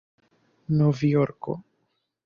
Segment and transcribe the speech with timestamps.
[0.79, 1.53] novjorko